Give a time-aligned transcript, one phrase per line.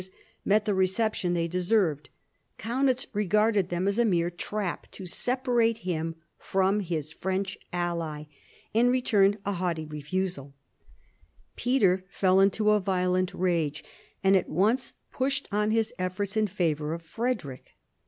[0.01, 2.09] These overtures met the reception they deserved.
[2.57, 8.23] Kaunitz regarded them as a mere trap to separate him from his French ally,
[8.73, 10.55] and returned a haughty refusal;
[11.55, 13.83] Peter fell into a violent rage,
[14.23, 17.75] and at once pushed on his efforts in favour of Frederick.